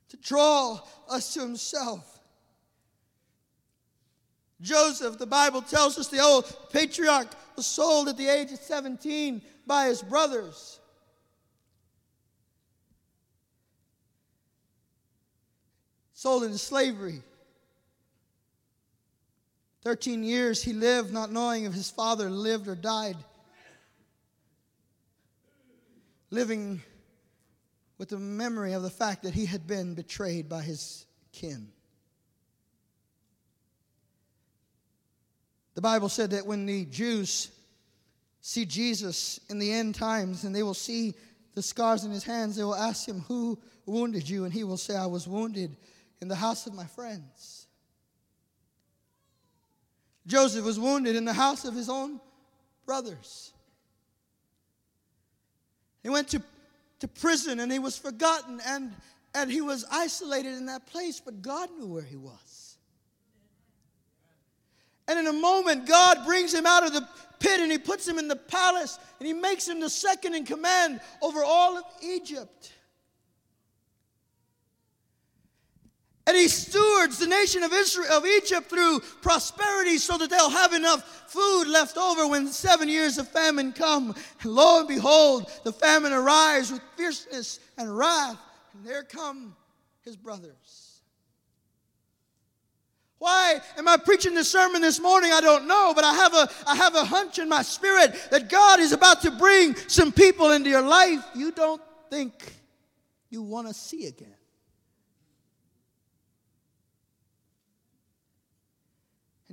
[0.09, 0.79] to draw
[1.09, 2.17] us to Himself.
[4.61, 9.41] Joseph, the Bible tells us the old patriarch was sold at the age of 17
[9.67, 10.76] by his brothers.
[16.17, 17.21] Sold into slavery.
[19.83, 23.15] 13 years he lived not knowing if his father lived or died.
[26.31, 26.81] Living
[27.99, 31.67] with the memory of the fact that he had been betrayed by his kin.
[35.75, 37.51] The Bible said that when the Jews
[38.41, 41.13] see Jesus in the end times and they will see
[41.53, 44.45] the scars in his hands, they will ask him, Who wounded you?
[44.45, 45.77] And he will say, I was wounded
[46.21, 47.67] in the house of my friends.
[50.25, 52.19] Joseph was wounded in the house of his own
[52.85, 53.53] brothers.
[56.03, 56.41] He went to,
[56.99, 58.93] to prison and he was forgotten and,
[59.33, 62.77] and he was isolated in that place, but God knew where he was.
[65.07, 67.07] And in a moment, God brings him out of the
[67.39, 70.43] pit and he puts him in the palace and he makes him the second in
[70.43, 72.73] command over all of Egypt.
[76.27, 80.73] And he stewards the nation of Israel of Egypt through prosperity so that they'll have
[80.73, 84.13] enough food left over when seven years of famine come.
[84.41, 88.37] And lo and behold, the famine arrives with fierceness and wrath,
[88.73, 89.55] and there come
[90.03, 90.99] his brothers.
[93.19, 95.31] Why am I preaching this sermon this morning?
[95.31, 98.49] I don't know, but I have a I have a hunch in my spirit that
[98.49, 102.33] God is about to bring some people into your life you don't think
[103.29, 104.36] you want to see again.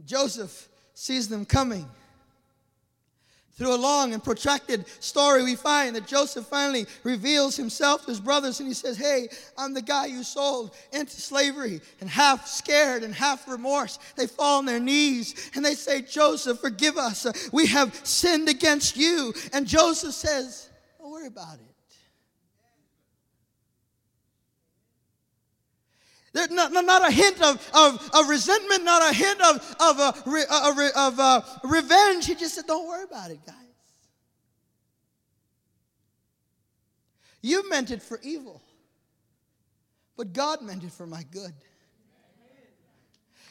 [0.06, 1.88] Joseph sees them coming.
[3.56, 8.18] Through a long and protracted story, we find that Joseph finally reveals himself to his
[8.18, 11.80] brothers and he says, Hey, I'm the guy you sold into slavery.
[12.00, 16.58] And half scared and half remorse, they fall on their knees and they say, Joseph,
[16.58, 17.26] forgive us.
[17.52, 19.32] We have sinned against you.
[19.52, 21.73] And Joseph says, Don't worry about it.
[26.35, 30.88] Not, not a hint of, of, of resentment, not a hint of, of, uh, uh,
[30.97, 32.27] of uh, revenge.
[32.27, 33.55] He just said, Don't worry about it, guys.
[37.40, 38.61] You meant it for evil,
[40.16, 41.53] but God meant it for my good.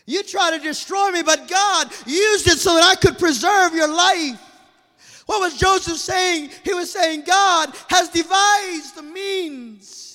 [0.06, 3.88] You try to destroy me, but God used it so that I could preserve your
[3.88, 4.42] life.
[5.26, 6.50] What was Joseph saying?
[6.66, 10.13] He was saying, God has devised the means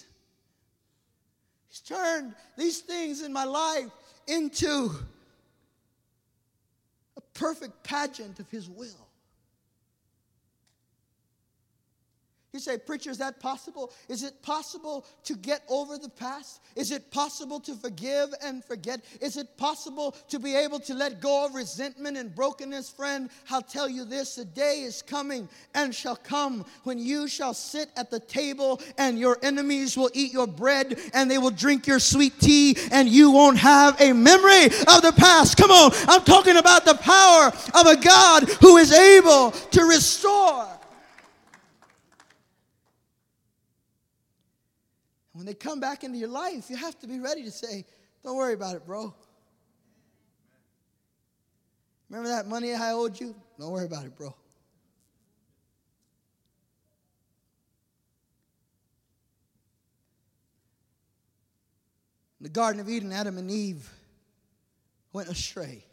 [1.89, 3.91] turned these things in my life
[4.27, 4.91] into
[7.17, 9.08] a perfect pageant of His will.
[12.55, 13.93] You say, Preacher, is that possible?
[14.09, 16.63] Is it possible to get over the past?
[16.77, 19.05] Is it possible to forgive and forget?
[19.21, 22.89] Is it possible to be able to let go of resentment and brokenness?
[22.89, 27.53] Friend, I'll tell you this a day is coming and shall come when you shall
[27.53, 31.87] sit at the table and your enemies will eat your bread and they will drink
[31.87, 35.59] your sweet tea and you won't have a memory of the past.
[35.59, 40.78] Come on, I'm talking about the power of a God who is able to restore
[45.39, 47.87] When they come back into your life, you have to be ready to say,
[48.25, 49.15] Don't worry about it, bro.
[52.11, 53.37] Remember that money I owed you?
[53.57, 54.35] Don't worry about it, bro.
[62.41, 63.89] In the Garden of Eden, Adam and Eve
[65.13, 65.85] went astray.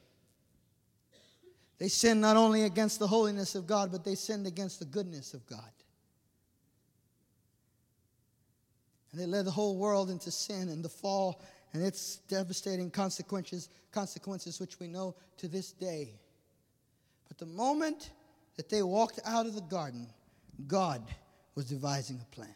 [1.78, 5.36] They sinned not only against the holiness of God, but they sinned against the goodness
[5.36, 5.70] of God.
[9.16, 11.42] And they led the whole world into sin and the fall
[11.72, 16.20] and its devastating consequences, consequences which we know to this day.
[17.30, 18.10] But the moment
[18.58, 20.10] that they walked out of the garden,
[20.68, 21.02] God
[21.56, 22.54] was devising a plan.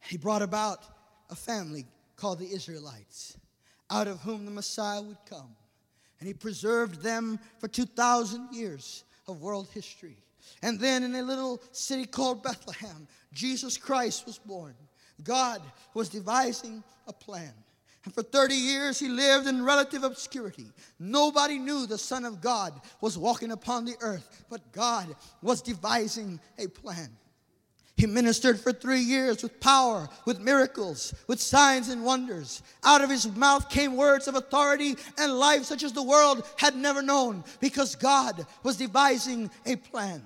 [0.00, 0.82] He brought about
[1.28, 1.84] a family
[2.16, 3.36] called the Israelites,
[3.90, 5.54] out of whom the Messiah would come.
[6.20, 10.16] And he preserved them for 2,000 years of world history.
[10.62, 14.74] And then in a little city called Bethlehem, Jesus Christ was born.
[15.22, 15.62] God
[15.94, 17.52] was devising a plan.
[18.04, 20.66] And for 30 years, he lived in relative obscurity.
[20.98, 26.40] Nobody knew the Son of God was walking upon the earth, but God was devising
[26.58, 27.10] a plan.
[27.96, 32.62] He ministered for three years with power, with miracles, with signs and wonders.
[32.82, 36.74] Out of his mouth came words of authority and life such as the world had
[36.74, 40.22] never known because God was devising a plan.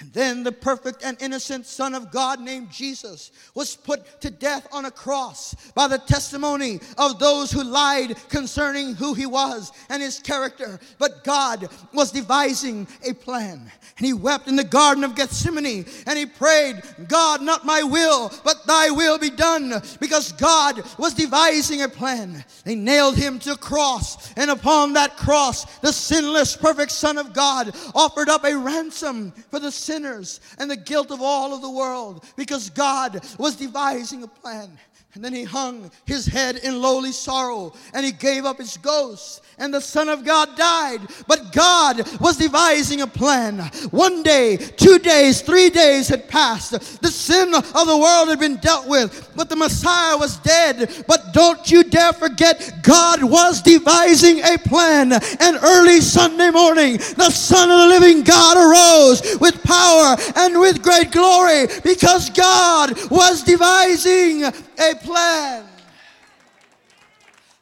[0.00, 4.66] And then the perfect and innocent Son of God named Jesus was put to death
[4.72, 10.02] on a cross by the testimony of those who lied concerning who he was and
[10.02, 10.80] his character.
[10.98, 13.70] But God was devising a plan.
[13.98, 18.32] And he wept in the Garden of Gethsemane and he prayed, God, not my will,
[18.42, 19.82] but thy will be done.
[20.00, 22.42] Because God was devising a plan.
[22.64, 24.32] They nailed him to a cross.
[24.34, 29.60] And upon that cross, the sinless, perfect Son of God offered up a ransom for
[29.60, 34.28] the sinners and the guilt of all of the world because God was devising a
[34.28, 34.70] plan.
[35.14, 39.42] And then he hung his head in lowly sorrow and he gave up his ghost
[39.60, 41.00] and the Son of God died.
[41.28, 43.58] But God was devising a plan.
[43.90, 47.02] One day, two days, three days had passed.
[47.02, 51.04] The sin of the world had been dealt with, but the Messiah was dead.
[51.06, 55.12] But don't you dare forget, God was devising a plan.
[55.12, 60.82] And early Sunday morning, the Son of the living God arose with power and with
[60.82, 65.66] great glory because God was devising a plan.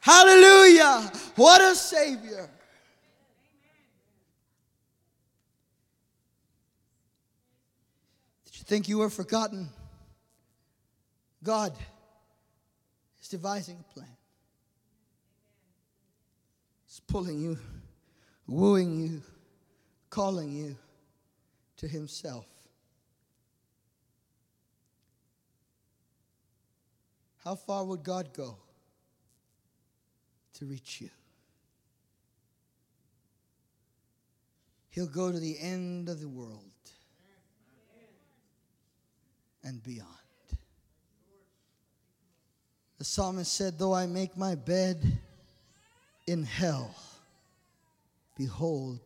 [0.00, 1.10] Hallelujah.
[1.36, 2.48] What a Savior.
[8.46, 9.68] Did you think you were forgotten?
[11.42, 11.72] God
[13.20, 14.16] is devising a plan.
[16.86, 17.58] He's pulling you,
[18.46, 19.22] wooing you,
[20.10, 20.76] calling you
[21.76, 22.46] to Himself.
[27.48, 28.58] How far would God go
[30.52, 31.08] to reach you?
[34.90, 36.60] He'll go to the end of the world
[39.64, 40.10] and beyond.
[42.98, 45.02] The psalmist said, Though I make my bed
[46.26, 46.94] in hell,
[48.36, 49.00] behold,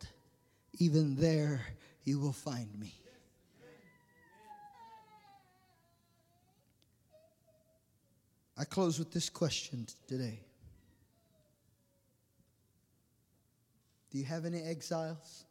[0.80, 1.60] even there
[2.02, 3.01] you will find me.
[8.56, 10.40] I close with this question today
[14.10, 15.44] Do you have any exiles?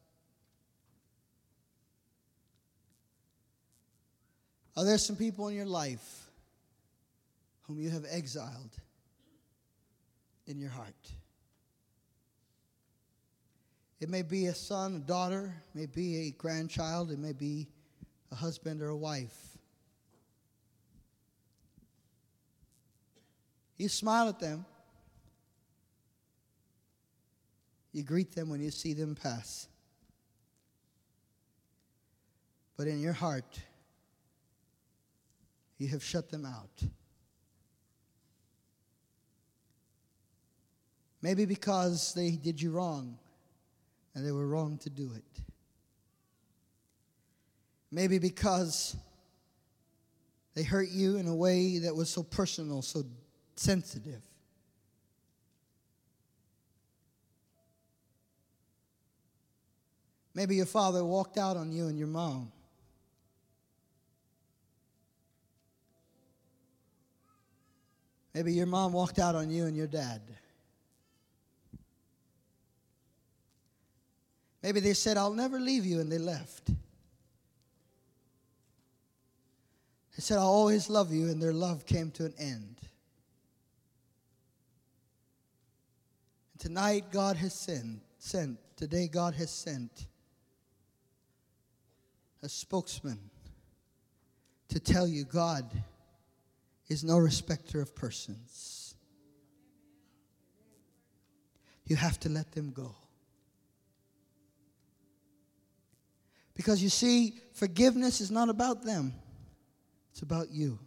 [4.78, 6.30] Are there some people in your life
[7.64, 8.76] whom you have exiled
[10.45, 11.12] in your heart?
[13.99, 17.68] It may be a son, a daughter, it may be a grandchild, it may be
[18.32, 19.51] a husband or a wife.
[23.82, 24.64] You smile at them.
[27.92, 29.68] You greet them when you see them pass.
[32.78, 33.60] But in your heart,
[35.80, 36.84] you have shut them out.
[41.24, 43.18] Maybe because they did you wrong
[44.14, 45.44] and they were wrong to do it.
[47.90, 48.96] Maybe because
[50.54, 53.06] they hurt you in a way that was so personal, so
[53.62, 54.22] sensitive.
[60.34, 62.51] Maybe your father walked out on you and your mom.
[68.34, 70.22] Maybe your mom walked out on you and your dad.
[74.64, 76.68] Maybe they said, I'll never leave you, and they left.
[76.68, 76.76] They
[80.20, 82.76] said, I'll always love you, and their love came to an end.
[86.51, 90.07] And tonight, God has sent, sent, today, God has sent
[92.41, 93.20] a spokesman
[94.70, 95.70] to tell you God
[96.88, 98.82] is no respecter of persons.
[101.91, 102.95] you have to let them go.
[106.53, 109.14] Because you see, forgiveness is not about them,
[110.12, 110.80] it's about you.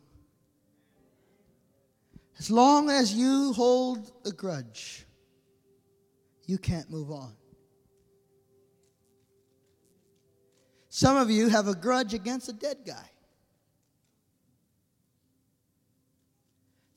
[2.39, 5.04] As long as you hold a grudge,
[6.47, 7.33] you can't move on.
[10.89, 13.11] Some of you have a grudge against a dead guy.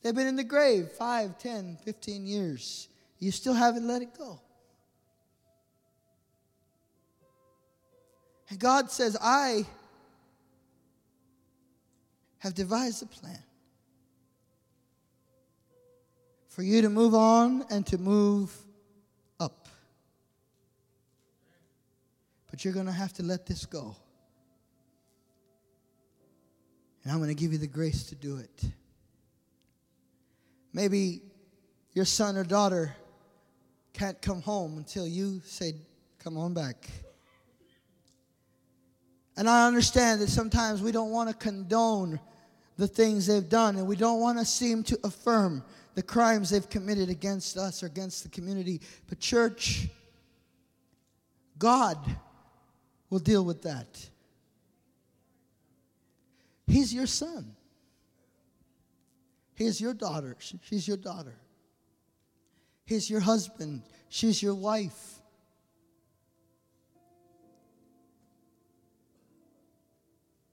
[0.01, 2.89] They've been in the grave 5, 10, 15 years.
[3.19, 4.39] You still haven't let it go.
[8.49, 9.65] And God says, I
[12.37, 13.43] have devised a plan
[16.47, 18.55] for you to move on and to move
[22.57, 23.95] But you're going to have to let this go.
[27.03, 28.63] And I'm going to give you the grace to do it.
[30.73, 31.21] Maybe
[31.93, 32.95] your son or daughter
[33.93, 35.75] can't come home until you say,
[36.17, 36.89] Come on back.
[39.37, 42.19] And I understand that sometimes we don't want to condone
[42.75, 46.67] the things they've done, and we don't want to seem to affirm the crimes they've
[46.67, 48.81] committed against us or against the community.
[49.07, 49.89] But, church,
[51.59, 51.99] God
[53.09, 54.09] will deal with that.
[56.67, 57.55] He's your son.
[59.55, 60.35] He's your daughter.
[60.61, 61.35] She's your daughter.
[62.85, 63.83] He's your husband.
[64.09, 65.15] She's your wife.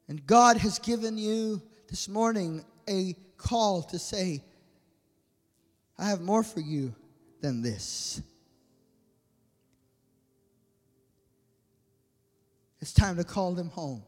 [0.08, 4.42] And God has given you this morning a call to say,
[5.98, 6.94] I have more for you
[7.40, 8.20] than this.
[12.84, 14.02] It's time to call them home.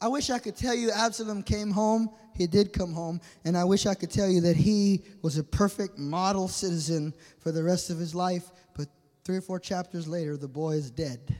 [0.00, 2.08] I wish I could tell you Absalom came home.
[2.34, 3.20] He did come home.
[3.44, 7.52] And I wish I could tell you that he was a perfect model citizen for
[7.52, 8.50] the rest of his life.
[8.74, 8.88] But
[9.22, 11.36] three or four chapters later, the boy is dead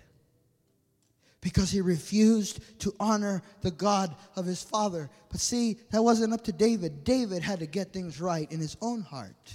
[1.40, 5.08] because he refused to honor the God of his father.
[5.30, 7.04] But see, that wasn't up to David.
[7.04, 9.50] David had to get things right in his own heart.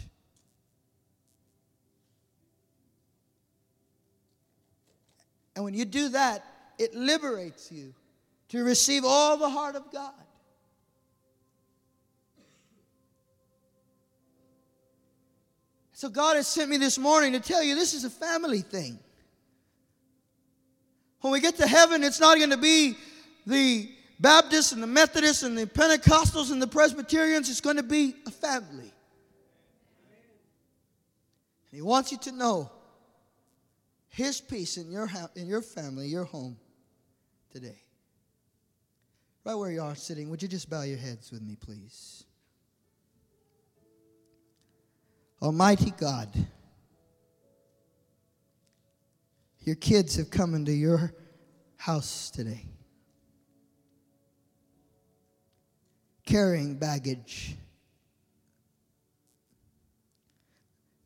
[5.57, 6.45] And when you do that,
[6.77, 7.91] it liberates you
[8.49, 10.13] to receive all the heart of God.
[15.93, 18.99] So God has sent me this morning to tell you this is a family thing.
[21.21, 22.95] When we get to heaven, it's not going to be
[23.47, 23.89] the
[24.19, 27.49] Baptists and the Methodists and the Pentecostals and the Presbyterians.
[27.49, 28.93] It's going to be a family.
[31.71, 32.69] And He wants you to know
[34.17, 36.57] His peace in your, in your family, your home
[37.51, 37.83] today.
[39.43, 42.23] Right where you are sitting, would you just bow your heads with me, please?
[45.39, 46.33] Almighty God.
[49.59, 51.13] Your kids have come into your
[51.75, 52.65] house today,
[56.25, 57.55] carrying baggage,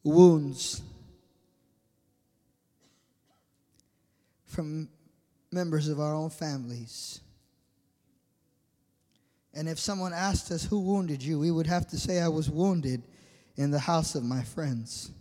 [0.02, 0.82] wounds
[4.52, 4.90] from
[5.52, 7.22] members of our own families.
[9.54, 11.40] And if someone asked us, Who wounded you?
[11.40, 13.04] we would have to say, I was wounded
[13.56, 15.12] in the house of my friends.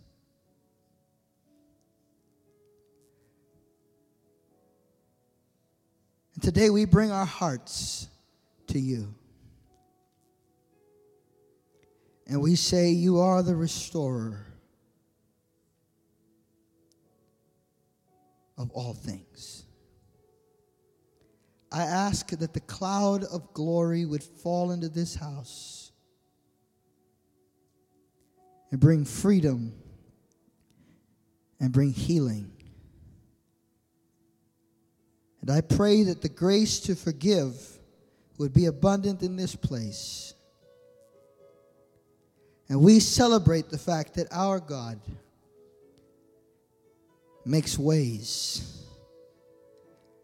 [6.35, 8.07] And today we bring our hearts
[8.67, 9.13] to you.
[12.27, 14.50] And we say, You are the restorer
[18.61, 19.65] of all things.
[21.71, 25.91] I ask that the cloud of glory would fall into this house
[28.71, 29.73] and bring freedom
[31.59, 32.51] and bring healing
[35.41, 37.79] and I pray that the grace to forgive
[38.37, 40.35] would be abundant in this place.
[42.69, 44.99] And we celebrate the fact that our God
[47.45, 48.85] makes ways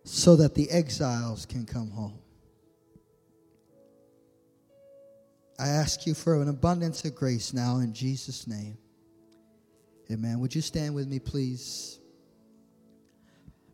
[0.04, 2.20] so that the exiles can come home.
[5.60, 8.78] I ask you for an abundance of grace now in Jesus' name.
[10.12, 10.40] Amen.
[10.40, 12.00] Would you stand with me, please?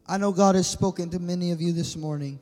[0.08, 2.40] I know God has spoken to many of you this morning.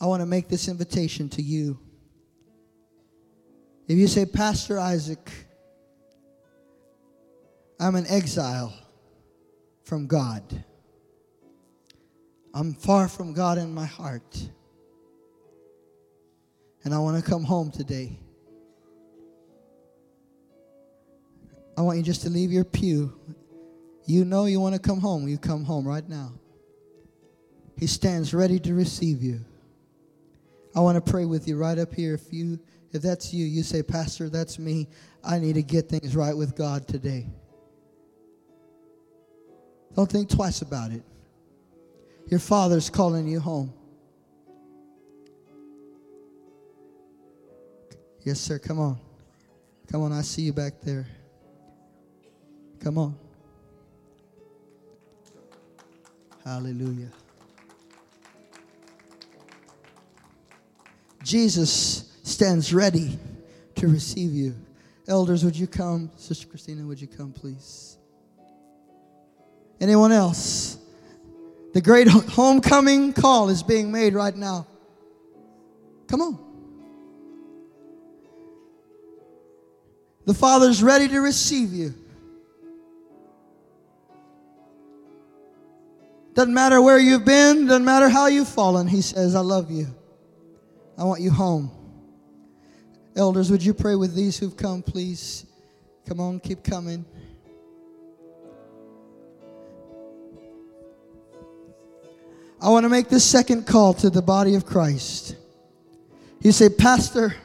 [0.00, 1.78] I want to make this invitation to you.
[3.86, 5.30] If you say, Pastor Isaac,
[7.78, 8.72] I'm an exile
[9.84, 10.42] from God,
[12.54, 14.48] I'm far from God in my heart,
[16.84, 18.18] and I want to come home today.
[21.76, 23.12] I want you just to leave your pew.
[24.06, 25.26] You know you want to come home.
[25.26, 26.32] You come home right now.
[27.76, 29.44] He stands ready to receive you.
[30.76, 32.14] I want to pray with you right up here.
[32.14, 32.60] If you
[32.92, 34.88] if that's you, you say, Pastor, that's me.
[35.24, 37.26] I need to get things right with God today.
[39.94, 41.02] Don't think twice about it.
[42.28, 43.72] Your father's calling you home.
[48.22, 48.58] Yes, sir.
[48.58, 48.98] Come on.
[49.90, 50.12] Come on.
[50.12, 51.06] I see you back there.
[52.80, 53.14] Come on.
[56.44, 57.10] Hallelujah.
[61.22, 63.18] Jesus stands ready
[63.76, 64.54] to receive you.
[65.06, 66.10] Elders, would you come?
[66.16, 67.98] Sister Christina, would you come, please?
[69.80, 70.78] Anyone else?
[71.72, 74.66] The great homecoming call is being made right now.
[76.06, 76.38] Come on.
[80.26, 81.94] The Father's ready to receive you.
[86.34, 88.88] Doesn't matter where you've been, doesn't matter how you've fallen.
[88.88, 89.86] He says, I love you.
[90.98, 91.70] I want you home.
[93.16, 95.46] Elders, would you pray with these who've come, please?
[96.06, 97.04] Come on, keep coming.
[102.64, 105.36] I want to make this second call to the body of Christ.
[106.40, 107.36] You say, Pastor,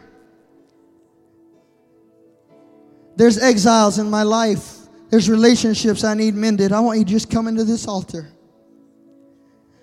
[3.17, 4.77] there's exiles in my life.
[5.09, 6.71] There's relationships I need mended.
[6.71, 8.31] I want you to just come into this altar.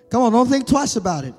[0.09, 1.35] Come on, don't think twice about it.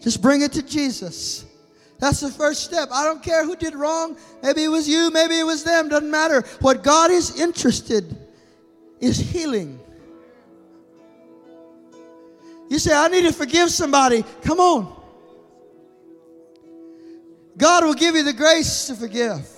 [0.00, 1.44] Just bring it to Jesus.
[1.98, 2.88] That's the first step.
[2.92, 4.16] I don't care who did wrong.
[4.42, 5.88] Maybe it was you, maybe it was them.
[5.88, 6.42] Doesn't matter.
[6.60, 8.16] What God is interested
[9.00, 9.80] is healing.
[12.68, 14.24] You say, I need to forgive somebody.
[14.42, 14.92] Come on.
[17.56, 19.48] God will give you the grace to forgive.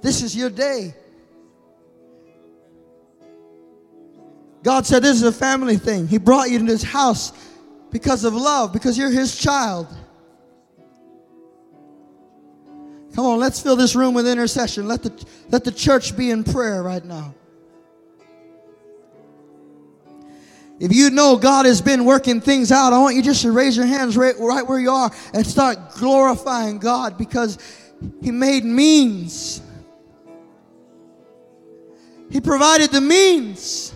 [0.00, 0.94] This is your day.
[4.62, 6.06] God said this is a family thing.
[6.06, 7.32] He brought you into this house
[7.90, 9.86] because of love, because you're His child.
[13.14, 14.86] Come on, let's fill this room with intercession.
[14.86, 17.34] Let the, let the church be in prayer right now.
[20.78, 23.76] If you know God has been working things out, I want you just to raise
[23.76, 27.58] your hands right, right where you are and start glorifying God because
[28.22, 29.60] He made means.
[32.30, 33.92] He provided the means.